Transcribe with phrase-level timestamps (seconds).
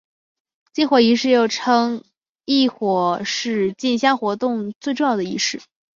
[0.73, 2.03] 进火仪式又称
[2.47, 5.61] 刈火是进香活动最重要的仪式。